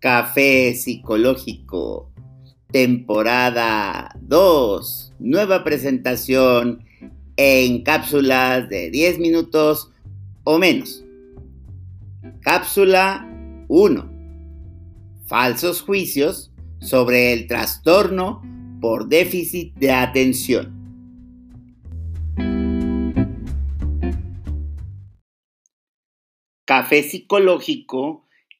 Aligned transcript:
Café 0.00 0.74
Psicológico, 0.74 2.12
temporada 2.70 4.14
2, 4.20 5.14
nueva 5.20 5.64
presentación 5.64 6.84
en 7.38 7.82
cápsulas 7.82 8.68
de 8.68 8.90
10 8.90 9.18
minutos 9.18 9.90
o 10.44 10.58
menos. 10.58 11.02
Cápsula 12.42 13.26
1. 13.68 14.10
Falsos 15.26 15.80
juicios 15.80 16.52
sobre 16.78 17.32
el 17.32 17.46
trastorno 17.46 18.42
por 18.82 19.08
déficit 19.08 19.74
de 19.76 19.92
atención. 19.92 20.76
Café 26.66 27.02
Psicológico 27.02 28.25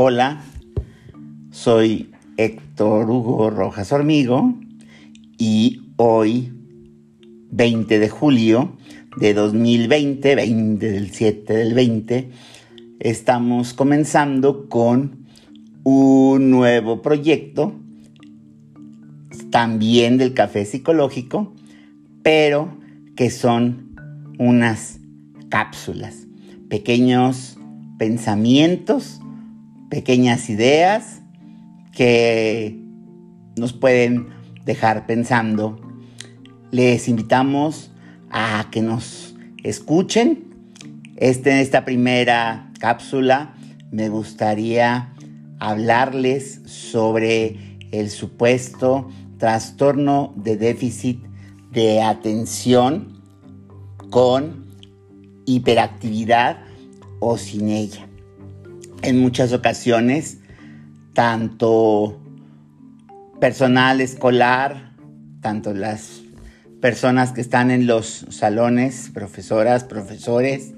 Hola, 0.00 0.44
soy 1.50 2.12
Héctor 2.36 3.10
Hugo 3.10 3.50
Rojas 3.50 3.92
Hormigo 3.92 4.54
y 5.36 5.80
hoy, 5.96 6.52
20 7.50 7.98
de 7.98 8.08
julio 8.08 8.76
de 9.16 9.34
2020, 9.34 10.36
20 10.36 10.92
del 10.92 11.10
7 11.10 11.52
del 11.52 11.74
20, 11.74 12.30
estamos 13.00 13.74
comenzando 13.74 14.68
con 14.68 15.26
un 15.82 16.52
nuevo 16.52 17.02
proyecto, 17.02 17.74
también 19.50 20.18
del 20.18 20.34
café 20.34 20.64
psicológico, 20.64 21.54
pero 22.22 22.78
que 23.16 23.30
son 23.30 23.96
unas 24.38 25.00
cápsulas, 25.48 26.26
pequeños 26.68 27.58
pensamientos, 27.98 29.20
pequeñas 29.90 30.48
ideas 30.48 31.20
que 31.92 32.80
nos 33.56 33.72
pueden 33.72 34.28
dejar 34.64 35.06
pensando. 35.06 35.80
Les 36.70 37.08
invitamos 37.08 37.90
a 38.30 38.68
que 38.70 38.82
nos 38.82 39.34
escuchen. 39.64 40.44
Este, 41.16 41.50
en 41.50 41.58
esta 41.58 41.84
primera 41.84 42.70
cápsula 42.78 43.54
me 43.90 44.08
gustaría 44.08 45.12
hablarles 45.58 46.60
sobre 46.66 47.78
el 47.90 48.10
supuesto 48.10 49.08
trastorno 49.38 50.32
de 50.36 50.56
déficit 50.56 51.24
de 51.70 52.02
atención 52.02 53.22
con 54.10 54.66
hiperactividad 55.46 56.58
o 57.20 57.38
sin 57.38 57.68
ella. 57.68 58.06
En 59.02 59.18
muchas 59.20 59.52
ocasiones, 59.52 60.38
tanto 61.14 62.20
personal 63.40 64.00
escolar, 64.00 64.92
tanto 65.40 65.72
las 65.72 66.22
personas 66.80 67.32
que 67.32 67.40
están 67.40 67.70
en 67.70 67.86
los 67.86 68.26
salones, 68.30 69.10
profesoras, 69.12 69.84
profesores, 69.84 70.74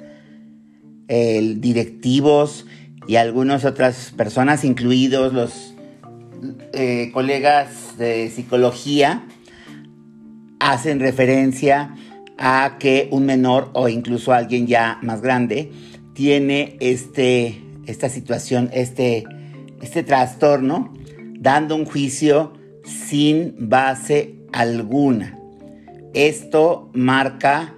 directivos 1.08 2.66
y 3.08 3.16
algunas 3.16 3.64
otras 3.64 4.12
personas, 4.16 4.64
incluidos 4.64 5.32
los 5.32 5.74
eh, 6.72 7.10
colegas 7.12 7.89
de 8.00 8.30
psicología, 8.30 9.24
hacen 10.58 10.98
referencia 10.98 11.94
a 12.38 12.76
que 12.78 13.08
un 13.12 13.26
menor 13.26 13.70
o 13.74 13.88
incluso 13.88 14.32
alguien 14.32 14.66
ya 14.66 14.98
más 15.02 15.20
grande 15.20 15.70
tiene 16.14 16.76
este, 16.80 17.62
esta 17.86 18.08
situación, 18.08 18.70
este, 18.72 19.24
este 19.80 20.02
trastorno, 20.02 20.92
dando 21.38 21.76
un 21.76 21.84
juicio 21.84 22.54
sin 22.84 23.54
base 23.68 24.34
alguna. 24.52 25.38
Esto 26.12 26.90
marca 26.92 27.74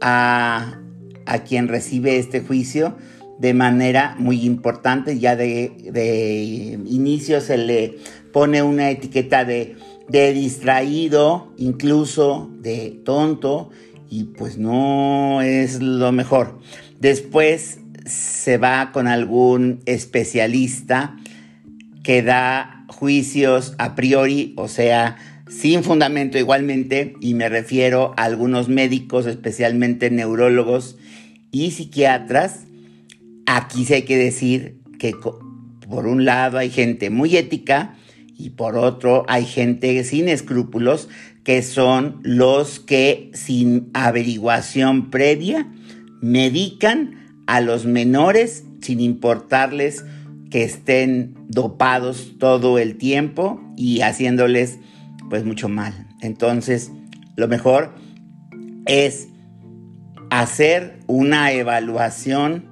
a, 0.00 0.80
a 1.26 1.38
quien 1.40 1.68
recibe 1.68 2.18
este 2.18 2.40
juicio 2.40 2.96
de 3.38 3.54
manera 3.54 4.16
muy 4.18 4.44
importante. 4.44 5.18
Ya 5.18 5.36
de, 5.36 6.78
inicio 6.86 7.40
se 7.40 7.58
le 7.58 7.98
pone 8.32 8.62
una 8.62 8.90
etiqueta 8.90 9.44
de, 9.44 9.76
de 10.08 10.32
distraído, 10.32 11.52
incluso 11.56 12.50
de 12.60 13.00
tonto, 13.04 13.70
y 14.10 14.24
pues 14.24 14.58
no 14.58 15.42
es 15.42 15.80
lo 15.80 16.12
mejor. 16.12 16.58
Después 17.00 17.78
se 18.06 18.56
va 18.58 18.90
con 18.92 19.06
algún 19.06 19.80
especialista 19.86 21.16
que 22.02 22.22
da 22.22 22.86
juicios 22.88 23.74
a 23.78 23.94
priori, 23.94 24.54
o 24.56 24.66
sea, 24.68 25.16
sin 25.48 25.82
fundamento 25.82 26.38
igualmente, 26.38 27.14
y 27.20 27.34
me 27.34 27.48
refiero 27.48 28.14
a 28.16 28.24
algunos 28.24 28.68
médicos, 28.68 29.26
especialmente 29.26 30.10
neurólogos 30.10 30.96
y 31.50 31.70
psiquiatras, 31.70 32.67
Aquí 33.50 33.86
sí 33.86 33.94
hay 33.94 34.02
que 34.02 34.18
decir 34.18 34.76
que 34.98 35.14
por 35.88 36.06
un 36.06 36.26
lado 36.26 36.58
hay 36.58 36.68
gente 36.68 37.08
muy 37.08 37.34
ética 37.34 37.96
y 38.36 38.50
por 38.50 38.76
otro 38.76 39.24
hay 39.26 39.46
gente 39.46 40.04
sin 40.04 40.28
escrúpulos 40.28 41.08
que 41.44 41.62
son 41.62 42.20
los 42.22 42.78
que 42.78 43.30
sin 43.32 43.88
averiguación 43.94 45.08
previa 45.08 45.66
medican 46.20 47.42
a 47.46 47.62
los 47.62 47.86
menores 47.86 48.64
sin 48.82 49.00
importarles 49.00 50.04
que 50.50 50.62
estén 50.62 51.34
dopados 51.48 52.34
todo 52.38 52.78
el 52.78 52.98
tiempo 52.98 53.62
y 53.78 54.02
haciéndoles 54.02 54.78
pues 55.30 55.46
mucho 55.46 55.70
mal. 55.70 56.06
Entonces, 56.20 56.92
lo 57.36 57.48
mejor 57.48 57.94
es 58.84 59.28
hacer 60.28 60.98
una 61.06 61.52
evaluación 61.52 62.67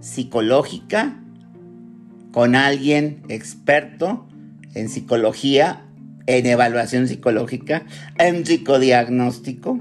psicológica 0.00 1.20
con 2.32 2.54
alguien 2.54 3.22
experto 3.28 4.26
en 4.74 4.88
psicología, 4.88 5.82
en 6.26 6.46
evaluación 6.46 7.08
psicológica, 7.08 7.84
en 8.18 8.46
psicodiagnóstico 8.46 9.80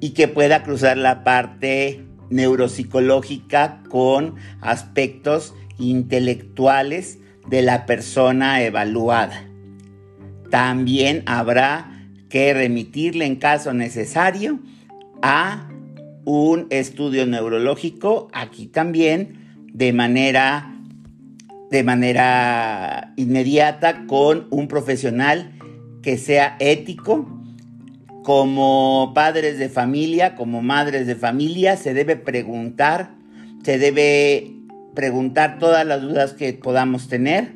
y 0.00 0.10
que 0.10 0.28
pueda 0.28 0.62
cruzar 0.62 0.96
la 0.96 1.24
parte 1.24 2.04
neuropsicológica 2.30 3.82
con 3.88 4.36
aspectos 4.60 5.54
intelectuales 5.78 7.18
de 7.48 7.62
la 7.62 7.86
persona 7.86 8.62
evaluada. 8.62 9.44
También 10.50 11.22
habrá 11.26 12.06
que 12.28 12.52
remitirle 12.54 13.26
en 13.26 13.36
caso 13.36 13.72
necesario 13.72 14.60
a 15.22 15.67
un 16.28 16.66
estudio 16.68 17.26
neurológico 17.26 18.28
aquí 18.34 18.66
también 18.66 19.64
de 19.72 19.94
manera 19.94 20.74
de 21.70 21.82
manera 21.82 23.14
inmediata 23.16 24.04
con 24.06 24.46
un 24.50 24.68
profesional 24.68 25.52
que 26.02 26.18
sea 26.18 26.56
ético. 26.60 27.26
Como 28.24 29.12
padres 29.14 29.58
de 29.58 29.70
familia, 29.70 30.34
como 30.34 30.60
madres 30.60 31.06
de 31.06 31.14
familia, 31.14 31.78
se 31.78 31.94
debe 31.94 32.16
preguntar, 32.16 33.14
se 33.64 33.78
debe 33.78 34.52
preguntar 34.94 35.58
todas 35.58 35.86
las 35.86 36.02
dudas 36.02 36.34
que 36.34 36.52
podamos 36.52 37.08
tener. 37.08 37.54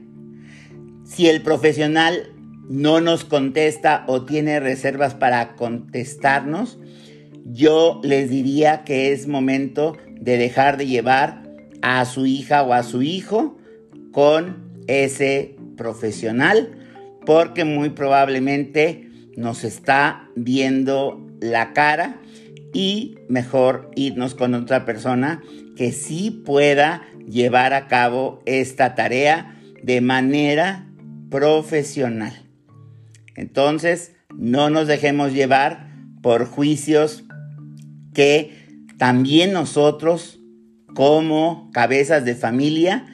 Si 1.05 1.29
el 1.29 1.43
profesional 1.43 2.33
no 2.71 3.03
nos 3.03 3.25
contesta 3.25 4.05
o 4.07 4.25
tiene 4.25 4.61
reservas 4.61 5.15
para 5.15 5.57
contestarnos, 5.57 6.79
yo 7.45 8.01
les 8.03 8.31
diría 8.31 8.85
que 8.85 9.13
es 9.13 9.27
momento 9.27 9.97
de 10.21 10.37
dejar 10.37 10.77
de 10.77 10.87
llevar 10.87 11.43
a 11.83 12.05
su 12.05 12.27
hija 12.27 12.63
o 12.63 12.73
a 12.73 12.83
su 12.83 13.03
hijo 13.03 13.59
con 14.13 14.71
ese 14.87 15.57
profesional 15.77 16.79
porque 17.25 17.65
muy 17.65 17.91
probablemente 17.91 19.09
nos 19.37 19.65
está 19.65 20.29
viendo 20.37 21.27
la 21.41 21.73
cara 21.73 22.21
y 22.73 23.17
mejor 23.29 23.91
irnos 23.95 24.35
con 24.35 24.55
otra 24.55 24.85
persona 24.85 25.43
que 25.77 25.93
sí 25.93 26.31
pueda 26.31 27.03
llevar 27.29 27.75
a 27.75 27.89
cabo 27.89 28.43
esta 28.47 28.95
tarea 28.95 29.59
de 29.83 30.01
manera 30.01 30.87
profesional. 31.31 32.33
Entonces, 33.37 34.13
no 34.37 34.71
nos 34.71 34.87
dejemos 34.87 35.33
llevar 35.33 35.91
por 36.23 36.47
juicios 36.47 37.25
que 38.15 38.87
también 38.99 39.53
nosotros, 39.53 40.41
como 40.95 41.71
cabezas 41.73 42.25
de 42.25 42.35
familia, 42.35 43.07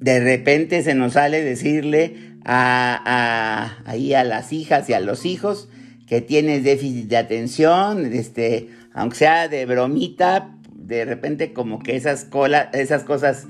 de 0.00 0.20
repente 0.20 0.82
se 0.82 0.94
nos 0.94 1.14
sale 1.14 1.42
decirle 1.42 2.36
a, 2.44 3.76
ahí 3.84 4.14
a 4.14 4.24
las 4.24 4.52
hijas 4.52 4.88
y 4.88 4.92
a 4.92 5.00
los 5.00 5.26
hijos 5.26 5.68
que 6.06 6.20
tienes 6.20 6.62
déficit 6.64 7.08
de 7.08 7.16
atención, 7.16 8.06
este, 8.06 8.68
aunque 8.92 9.16
sea 9.16 9.48
de 9.48 9.66
bromita, 9.66 10.56
de 10.72 11.04
repente 11.04 11.52
como 11.52 11.80
que 11.80 11.96
esas, 11.96 12.28
esas 12.72 13.02
cosas 13.02 13.46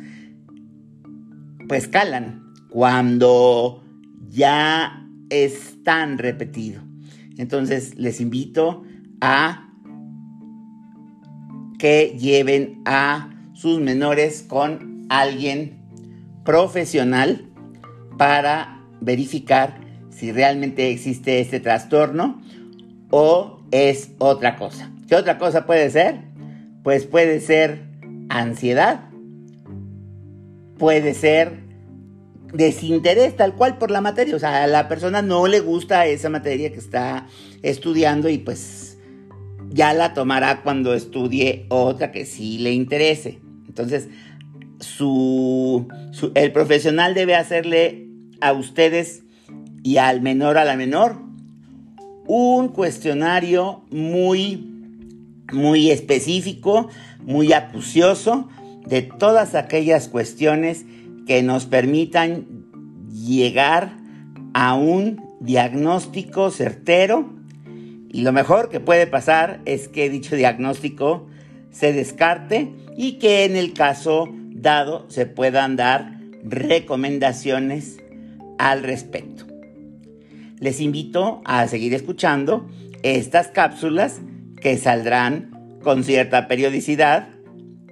pues 1.69 1.89
calan 1.89 2.53
cuando 2.71 3.83
ya 4.31 5.07
es 5.31 5.83
tan 5.85 6.19
repetido. 6.19 6.83
Entonces 7.37 7.99
les 7.99 8.21
invito 8.21 8.85
a 9.21 9.66
que 11.79 12.17
lleven 12.19 12.83
a 12.85 13.31
sus 13.55 13.81
menores 13.81 14.43
con 14.43 15.07
alguien 15.09 15.79
profesional 16.45 17.47
para 18.17 18.81
verificar 19.01 19.81
si 20.11 20.33
realmente 20.33 20.91
existe 20.91 21.41
este 21.41 21.61
trastorno 21.61 22.41
o 23.11 23.61
es 23.71 24.11
otra 24.19 24.57
cosa. 24.57 24.91
¿Qué 25.09 25.15
otra 25.15 25.39
cosa 25.39 25.67
puede 25.67 25.91
ser? 25.91 26.21
Pues 26.83 27.05
puede 27.05 27.41
ser 27.41 27.83
ansiedad, 28.29 29.09
puede 30.79 31.15
ser 31.15 31.67
desinterés 32.53 33.37
tal 33.37 33.55
cual 33.55 33.79
por 33.79 33.91
la 33.91 34.01
materia. 34.01 34.35
O 34.37 34.39
sea, 34.39 34.65
a 34.65 34.67
la 34.67 34.89
persona 34.89 35.23
no 35.23 35.47
le 35.47 35.61
gusta 35.61 36.07
esa 36.07 36.31
materia 36.31 36.73
que 36.73 36.79
está 36.79 37.27
estudiando 37.63 38.29
y 38.29 38.39
pues 38.39 38.86
ya 39.77 39.93
la 39.93 40.15
tomará 40.15 40.63
cuando 40.63 40.95
estudie 40.95 41.67
otra 41.69 42.11
que 42.11 42.25
sí 42.25 42.59
le 42.59 42.73
interese. 42.73 43.41
Entonces, 43.69 44.09
su, 44.81 45.87
el 46.35 46.51
profesional 46.51 47.13
debe 47.13 47.37
hacerle 47.37 48.09
a 48.41 48.55
ustedes 48.55 49.23
y 49.83 49.99
al 49.99 50.23
menor 50.23 50.57
a 50.57 50.65
la 50.65 50.77
menor 50.77 51.19
un 52.27 52.69
cuestionario 52.69 53.85
muy, 53.91 54.67
muy 55.53 55.91
específico, 55.91 56.89
muy 57.21 57.53
acucioso 57.53 58.49
de 58.87 59.03
todas 59.03 59.55
aquellas 59.55 60.09
cuestiones 60.09 60.87
que 61.27 61.43
nos 61.43 61.67
permitan 61.67 62.47
llegar 63.13 63.97
a 64.55 64.75
un 64.75 65.23
diagnóstico 65.41 66.51
certero 66.51 67.36
y 68.11 68.23
lo 68.23 68.33
mejor 68.33 68.69
que 68.69 68.81
puede 68.81 69.07
pasar 69.07 69.61
es 69.65 69.89
que 69.89 70.09
dicho 70.09 70.37
diagnóstico 70.37 71.29
se 71.71 71.93
descarte 71.93 72.73
y 72.97 73.15
que 73.15 73.45
en 73.45 73.57
el 73.57 73.73
caso 73.73 74.29
dado 74.53 75.05
se 75.09 75.27
puedan 75.27 75.77
dar 75.77 76.19
recomendaciones 76.45 77.99
al 78.59 78.83
respecto. 78.83 79.47
Les 80.59 80.81
invito 80.81 81.43
a 81.45 81.67
seguir 81.69 81.93
escuchando 81.93 82.67
estas 83.03 83.49
cápsulas 83.49 84.21
que 84.61 84.79
saldrán 84.79 85.79
con 85.83 86.03
cierta 86.03 86.49
periodicidad 86.49 87.37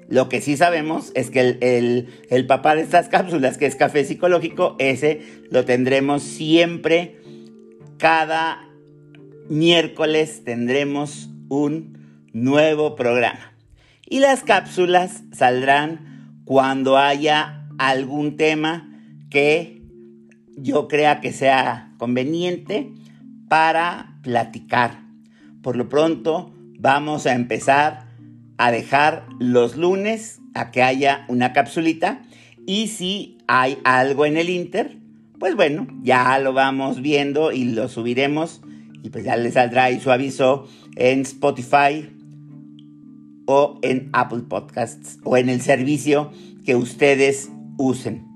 lo 0.09 0.29
que 0.29 0.41
sí 0.41 0.57
sabemos 0.57 1.13
es 1.15 1.31
que 1.31 1.59
el, 1.61 2.47
papá 2.47 2.75
de 2.75 2.83
estas 2.83 3.09
cápsulas, 3.09 3.59
que 3.59 3.67
es 3.67 3.75
café 3.75 4.05
psicológico, 4.05 4.77
ese 4.79 5.23
lo 5.51 5.65
tendremos 5.65 6.23
siempre. 6.23 7.21
Cada 7.99 8.69
miércoles 9.49 10.43
tendremos 10.45 11.31
un 11.49 12.27
nuevo 12.33 12.97
programa. 12.97 13.53
Y 14.07 14.21
las 14.21 14.43
cápsulas 14.43 15.23
saldrán 15.33 16.41
cuando 16.45 16.99
haya 16.99 17.67
algún 17.79 18.37
tema 18.37 18.91
que 19.31 19.83
yo 20.57 20.89
crea 20.89 21.21
que 21.21 21.33
sea 21.33 21.93
conveniente 21.99 22.93
para 23.49 24.19
platicar. 24.23 25.03
Por 25.63 25.77
lo 25.77 25.89
pronto 25.89 26.53
vamos 26.79 27.27
a 27.27 27.35
empezar 27.35 28.07
a 28.59 28.71
dejar 28.71 29.27
los 29.41 29.77
lunes 29.77 30.41
a 30.55 30.71
que 30.71 30.83
haya 30.83 31.25
una 31.29 31.53
capsulita 31.53 32.23
y 32.67 32.89
si 32.89 33.39
hay 33.47 33.79
algo 33.85 34.27
en 34.27 34.37
el 34.37 34.49
Inter, 34.49 34.97
pues 35.39 35.57
bueno, 35.57 35.87
ya 36.03 36.39
lo 36.39 36.53
vamos 36.53 37.03
viendo 37.03 37.53
y 37.53 37.65
lo 37.65 37.89
subiremos 37.89 38.63
y 39.05 39.11
pues 39.11 39.23
ya 39.23 39.37
les 39.37 39.55
saldrá 39.55 39.85
ahí 39.85 40.01
su 40.01 40.11
aviso 40.11 40.67
en 40.97 41.21
Spotify 41.21 42.09
o 43.47 43.79
en 43.83 44.09
Apple 44.15 44.45
Podcasts 44.49 45.19
o 45.25 45.37
en 45.37 45.51
el 45.51 45.61
servicio 45.61 46.33
que 46.65 46.75
ustedes 46.75 47.51
usen. 47.77 48.27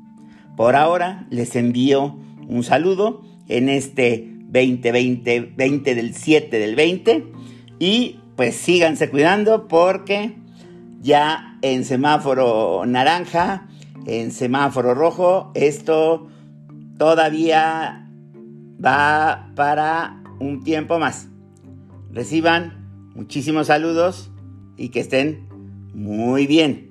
Por 0.59 0.76
ahora 0.76 1.26
les 1.31 1.56
envío 1.56 2.19
un 2.47 2.62
saludo 2.65 3.23
en 3.49 3.70
este 3.70 4.29
2020, 4.50 5.55
20 5.56 5.94
del 5.94 6.15
7 6.15 6.59
del 6.59 6.76
20 6.76 7.32
y 7.79 8.21
pues 8.37 8.55
síganse 8.55 9.09
cuidando 9.09 9.69
porque 9.69 10.37
ya 11.00 11.59
en 11.62 11.87
semáforo 11.87 12.85
naranja, 12.85 13.69
en 14.05 14.32
semáforo 14.32 14.93
rojo, 14.93 15.50
esto 15.55 16.29
todavía 16.99 18.06
va 18.85 19.50
para 19.55 20.19
un 20.38 20.62
tiempo 20.62 20.99
más. 20.99 21.29
Reciban 22.11 23.11
muchísimos 23.14 23.67
saludos 23.69 24.31
y 24.76 24.90
que 24.90 25.00
estén 25.00 25.49
muy 25.94 26.46
bien. 26.46 26.88